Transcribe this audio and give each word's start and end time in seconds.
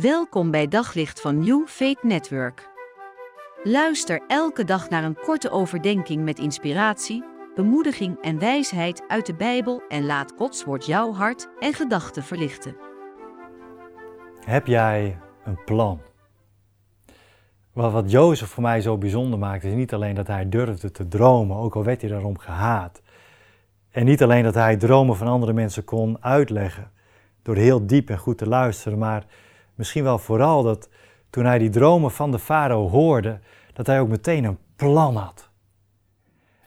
Welkom 0.00 0.50
bij 0.50 0.68
Daglicht 0.68 1.20
van 1.20 1.38
New 1.38 1.66
Faith 1.66 2.02
Network. 2.02 2.68
Luister 3.62 4.22
elke 4.26 4.64
dag 4.64 4.88
naar 4.88 5.04
een 5.04 5.18
korte 5.24 5.50
overdenking 5.50 6.24
met 6.24 6.38
inspiratie, 6.38 7.24
bemoediging 7.54 8.18
en 8.20 8.38
wijsheid 8.38 9.02
uit 9.08 9.26
de 9.26 9.34
Bijbel 9.34 9.82
en 9.88 10.06
laat 10.06 10.32
Gods 10.36 10.64
woord 10.64 10.86
jouw 10.86 11.12
hart 11.12 11.48
en 11.58 11.72
gedachten 11.72 12.22
verlichten. 12.22 12.76
Heb 14.44 14.66
jij 14.66 15.18
een 15.44 15.64
plan? 15.64 16.00
Wat, 17.72 17.92
wat 17.92 18.10
Jozef 18.10 18.48
voor 18.48 18.62
mij 18.62 18.80
zo 18.80 18.98
bijzonder 18.98 19.38
maakt, 19.38 19.64
is 19.64 19.74
niet 19.74 19.94
alleen 19.94 20.14
dat 20.14 20.26
hij 20.26 20.48
durfde 20.48 20.90
te 20.90 21.08
dromen, 21.08 21.56
ook 21.56 21.76
al 21.76 21.84
werd 21.84 22.00
hij 22.00 22.10
daarom 22.10 22.38
gehaat. 22.38 23.02
En 23.90 24.04
niet 24.04 24.22
alleen 24.22 24.44
dat 24.44 24.54
hij 24.54 24.76
dromen 24.76 25.16
van 25.16 25.26
andere 25.26 25.52
mensen 25.52 25.84
kon 25.84 26.16
uitleggen, 26.20 26.90
door 27.42 27.56
heel 27.56 27.86
diep 27.86 28.10
en 28.10 28.18
goed 28.18 28.38
te 28.38 28.48
luisteren, 28.48 28.98
maar 28.98 29.26
misschien 29.76 30.04
wel 30.04 30.18
vooral 30.18 30.62
dat 30.62 30.88
toen 31.30 31.44
hij 31.44 31.58
die 31.58 31.70
dromen 31.70 32.10
van 32.10 32.30
de 32.30 32.38
farao 32.38 32.88
hoorde, 32.88 33.38
dat 33.72 33.86
hij 33.86 34.00
ook 34.00 34.08
meteen 34.08 34.44
een 34.44 34.58
plan 34.76 35.16
had. 35.16 35.50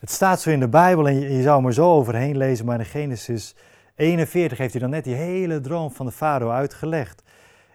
Het 0.00 0.10
staat 0.10 0.40
zo 0.40 0.50
in 0.50 0.60
de 0.60 0.68
Bijbel 0.68 1.08
en 1.08 1.20
je, 1.20 1.42
zou 1.42 1.66
er 1.66 1.72
zo 1.72 1.92
overheen 1.92 2.36
lezen, 2.36 2.66
maar 2.66 2.78
in 2.78 2.84
Genesis 2.84 3.54
41 3.94 4.58
heeft 4.58 4.72
hij 4.72 4.80
dan 4.80 4.90
net 4.90 5.04
die 5.04 5.14
hele 5.14 5.60
droom 5.60 5.90
van 5.90 6.06
de 6.06 6.12
farao 6.12 6.50
uitgelegd. 6.50 7.22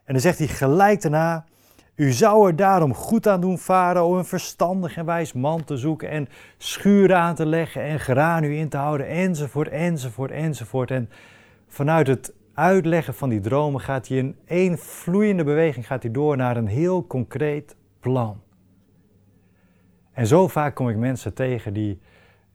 En 0.03 0.13
dan 0.13 0.21
zegt 0.21 0.37
hij 0.37 0.47
gelijk 0.47 1.01
daarna, 1.01 1.45
u 1.95 2.11
zou 2.11 2.47
er 2.47 2.55
daarom 2.55 2.93
goed 2.93 3.27
aan 3.27 3.41
doen, 3.41 3.57
farao, 3.57 4.17
een 4.17 4.25
verstandig 4.25 4.97
en 4.97 5.05
wijs 5.05 5.33
man 5.33 5.63
te 5.63 5.77
zoeken 5.77 6.09
en 6.09 6.27
schuren 6.57 7.17
aan 7.17 7.35
te 7.35 7.45
leggen 7.45 7.81
en 7.81 7.99
graan 7.99 8.43
u 8.43 8.57
in 8.57 8.69
te 8.69 8.77
houden, 8.77 9.07
enzovoort, 9.07 9.67
enzovoort, 9.67 10.31
enzovoort. 10.31 10.91
En 10.91 11.09
vanuit 11.67 12.07
het 12.07 12.33
uitleggen 12.61 13.13
van 13.13 13.29
die 13.29 13.39
dromen 13.39 13.81
gaat 13.81 14.07
hij 14.07 14.17
in 14.17 14.37
één 14.45 14.77
vloeiende 14.77 15.43
beweging 15.43 15.87
gaat 15.87 16.03
hij 16.03 16.11
door 16.11 16.37
naar 16.37 16.57
een 16.57 16.67
heel 16.67 17.07
concreet 17.07 17.75
plan. 17.99 18.41
En 20.11 20.27
zo 20.27 20.47
vaak 20.47 20.75
kom 20.75 20.89
ik 20.89 20.97
mensen 20.97 21.33
tegen 21.33 21.73
die, 21.73 22.01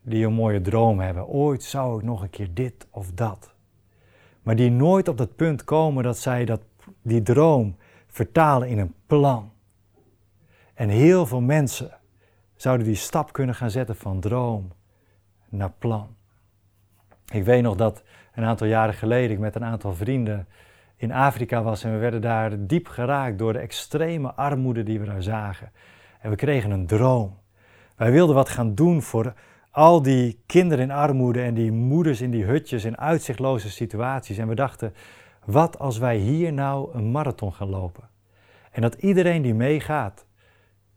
die 0.01 0.25
een 0.25 0.33
mooie 0.33 0.61
droom 0.61 0.99
hebben. 0.99 1.27
Ooit 1.27 1.63
zou 1.63 1.97
ik 1.97 2.03
nog 2.03 2.21
een 2.21 2.29
keer 2.29 2.53
dit 2.53 2.87
of 2.91 3.11
dat. 3.11 3.53
Maar 4.41 4.55
die 4.55 4.71
nooit 4.71 5.07
op 5.07 5.17
dat 5.17 5.35
punt 5.35 5.63
komen 5.63 6.03
dat 6.03 6.17
zij 6.17 6.45
dat, 6.45 6.61
die 7.01 7.21
droom 7.21 7.75
vertalen 8.07 8.67
in 8.67 8.79
een 8.79 8.93
plan. 9.05 9.51
En 10.73 10.89
heel 10.89 11.25
veel 11.25 11.41
mensen 11.41 11.91
zouden 12.55 12.85
die 12.85 12.95
stap 12.95 13.33
kunnen 13.33 13.55
gaan 13.55 13.71
zetten 13.71 13.95
van 13.95 14.19
droom 14.19 14.71
naar 15.49 15.71
plan. 15.71 16.15
Ik 17.31 17.43
weet 17.43 17.61
nog 17.61 17.75
dat 17.75 18.03
een 18.37 18.49
aantal 18.49 18.67
jaren 18.67 18.93
geleden 18.93 19.31
ik 19.31 19.39
met 19.39 19.55
een 19.55 19.63
aantal 19.63 19.93
vrienden 19.93 20.47
in 20.95 21.11
Afrika 21.11 21.63
was 21.63 21.83
en 21.83 21.91
we 21.91 21.97
werden 21.97 22.21
daar 22.21 22.65
diep 22.65 22.87
geraakt 22.87 23.37
door 23.37 23.53
de 23.53 23.59
extreme 23.59 24.33
armoede 24.33 24.83
die 24.83 24.99
we 24.99 25.05
daar 25.05 25.23
zagen. 25.23 25.71
En 26.19 26.29
we 26.29 26.35
kregen 26.35 26.71
een 26.71 26.87
droom. 26.87 27.37
Wij 27.95 28.11
wilden 28.11 28.35
wat 28.35 28.49
gaan 28.49 28.75
doen 28.75 29.01
voor 29.01 29.33
al 29.71 30.01
die 30.01 30.43
kinderen 30.45 30.83
in 30.83 30.91
armoede 30.91 31.41
en 31.41 31.53
die 31.53 31.71
moeders 31.71 32.21
in 32.21 32.31
die 32.31 32.43
hutjes 32.43 32.85
in 32.85 32.97
uitzichtloze 32.97 33.69
situaties. 33.69 34.37
En 34.37 34.47
we 34.47 34.55
dachten, 34.55 34.93
wat 35.45 35.79
als 35.79 35.97
wij 35.97 36.17
hier 36.17 36.53
nou 36.53 36.93
een 36.93 37.11
marathon 37.11 37.53
gaan 37.53 37.69
lopen? 37.69 38.09
En 38.71 38.81
dat 38.81 38.93
iedereen 38.93 39.41
die 39.41 39.53
meegaat, 39.53 40.25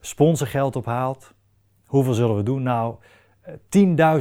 sponsorgeld 0.01 0.77
ophaalt. 0.77 1.35
Hoeveel 1.87 2.15
zullen 2.15 2.37
we 2.37 2.43
doen? 2.43 2.63
Nou, 2.63 2.95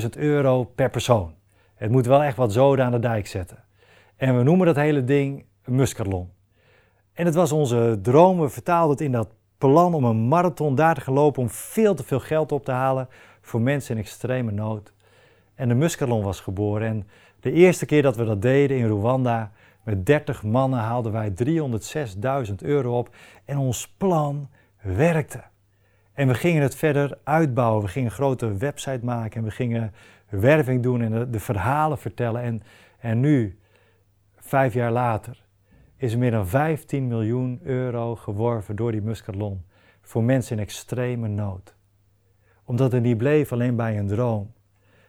10.000 0.01 0.09
euro 0.09 0.63
per 0.63 0.89
persoon. 0.89 1.37
Het 1.79 1.91
moet 1.91 2.05
wel 2.05 2.23
echt 2.23 2.37
wat 2.37 2.53
zoden 2.53 2.85
aan 2.85 2.91
de 2.91 2.99
dijk 2.99 3.27
zetten. 3.27 3.63
En 4.15 4.37
we 4.37 4.43
noemen 4.43 4.65
dat 4.65 4.75
hele 4.75 5.03
ding 5.03 5.45
Muscatlon. 5.65 6.29
En 7.13 7.25
het 7.25 7.35
was 7.35 7.51
onze 7.51 7.99
droom, 8.01 8.39
we 8.39 8.49
vertaalden 8.49 8.91
het 8.91 9.01
in 9.01 9.11
dat 9.11 9.29
plan 9.57 9.93
om 9.93 10.03
een 10.03 10.27
marathon 10.27 10.75
daar 10.75 10.95
te 10.95 11.01
gaan 11.01 11.13
lopen 11.13 11.41
om 11.41 11.49
veel 11.49 11.95
te 11.95 12.03
veel 12.03 12.19
geld 12.19 12.51
op 12.51 12.65
te 12.65 12.71
halen 12.71 13.07
voor 13.41 13.61
mensen 13.61 13.95
in 13.95 14.01
extreme 14.01 14.51
nood. 14.51 14.93
En 15.55 15.67
de 15.67 15.73
Muscatlon 15.73 16.23
was 16.23 16.39
geboren 16.39 16.87
en 16.87 17.07
de 17.39 17.51
eerste 17.51 17.85
keer 17.85 18.01
dat 18.01 18.15
we 18.15 18.25
dat 18.25 18.41
deden 18.41 18.77
in 18.77 18.87
Rwanda, 18.87 19.51
met 19.83 20.05
30 20.05 20.43
mannen 20.43 20.79
haalden 20.79 21.11
wij 21.11 21.33
306.000 22.49 22.55
euro 22.55 22.97
op 22.97 23.15
en 23.45 23.57
ons 23.57 23.87
plan 23.87 24.49
werkte. 24.81 25.43
En 26.19 26.27
we 26.27 26.33
gingen 26.33 26.61
het 26.61 26.75
verder 26.75 27.17
uitbouwen. 27.23 27.83
We 27.83 27.87
gingen 27.87 28.09
een 28.09 28.15
grote 28.15 28.57
website 28.57 28.99
maken 29.05 29.39
en 29.39 29.43
we 29.43 29.51
gingen 29.51 29.93
werving 30.29 30.83
doen 30.83 31.01
en 31.01 31.31
de, 31.31 31.39
verhalen 31.39 31.97
vertellen. 31.97 32.41
En, 32.41 32.63
en 32.99 33.19
nu, 33.19 33.59
vijf 34.35 34.73
jaar 34.73 34.91
later, 34.91 35.45
is 35.95 36.13
er 36.13 36.19
meer 36.19 36.31
dan 36.31 36.47
15 36.47 37.07
miljoen 37.07 37.59
euro 37.63 38.15
geworven 38.15 38.75
door 38.75 38.91
die 38.91 39.01
Muscatlon 39.01 39.65
voor 40.01 40.23
mensen 40.23 40.57
in 40.57 40.63
extreme 40.63 41.27
nood. 41.27 41.75
Omdat 42.63 42.91
het 42.91 43.03
niet 43.03 43.17
bleef 43.17 43.51
alleen 43.51 43.75
bij 43.75 43.97
een 43.97 44.07
droom, 44.07 44.53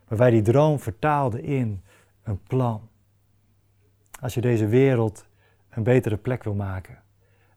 maar 0.08 0.18
wij 0.18 0.30
die 0.30 0.42
droom 0.42 0.78
vertaalden 0.78 1.42
in 1.42 1.82
een 2.22 2.42
plan. 2.42 2.88
Als 4.20 4.34
je 4.34 4.40
deze 4.40 4.66
wereld 4.66 5.26
een 5.70 5.82
betere 5.82 6.16
plek 6.16 6.44
wil 6.44 6.54
maken, 6.54 7.02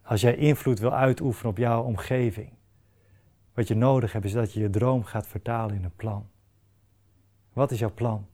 als 0.04 0.22
jij 0.22 0.36
invloed 0.36 0.80
wil 0.80 0.94
uitoefenen 0.94 1.52
op 1.52 1.58
jouw 1.58 1.84
omgeving, 1.84 2.52
wat 3.54 3.68
je 3.68 3.76
nodig 3.76 4.14
hebt 4.14 4.26
is 4.26 4.34
dat 4.34 4.54
je 4.54 4.60
je 4.60 4.70
droom 4.70 5.04
gaat 5.04 5.28
vertalen 5.28 5.76
in 5.76 5.84
een 5.84 5.96
plan. 5.96 6.28
Wat 7.54 7.72
is 7.72 7.80
jouw 7.80 7.94
plan? 7.94 8.26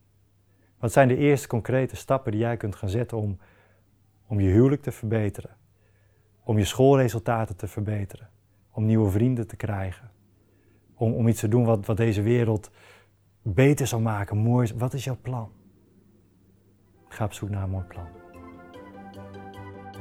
Wat 0.80 0.92
zijn 0.92 1.08
de 1.08 1.18
eerste 1.18 1.48
concrete 1.48 1.96
stappen 1.96 2.32
die 2.32 2.42
jij 2.42 2.58
kunt 2.58 2.76
gaan 2.76 2.90
zetten 2.90 3.18
om, 3.18 3.38
om 4.28 4.40
je 4.40 4.50
huwelijk 4.50 4.82
te 4.82 4.92
verbeteren? 4.92 5.58
Om 6.44 6.58
je 6.58 6.66
schoolresultaten 6.66 7.56
te 7.56 7.68
verbeteren? 7.68 8.30
Om 8.72 8.86
nieuwe 8.86 9.10
vrienden 9.10 9.48
te 9.48 9.56
krijgen? 9.56 10.12
Om, 10.94 11.14
om 11.14 11.28
iets 11.28 11.40
te 11.40 11.48
doen 11.48 11.66
wat, 11.66 11.86
wat 11.86 11.98
deze 11.98 12.22
wereld 12.22 12.72
beter 13.42 13.88
zal 13.88 14.00
maken, 14.00 14.38
mooi. 14.38 14.74
Wat 14.76 14.94
is 14.94 15.04
jouw 15.04 15.18
plan? 15.22 15.52
Ga 17.08 17.26
op 17.26 17.34
zoek 17.34 17.50
naar 17.50 17.64
een 17.64 17.70
mooi 17.70 17.86
plan. 17.86 18.08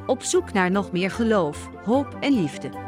Op 0.06 0.22
zoek 0.22 0.52
naar 0.52 0.70
nog 0.70 0.92
meer 0.92 1.10
geloof, 1.10 1.70
hoop 1.84 2.16
en 2.20 2.32
liefde. 2.32 2.87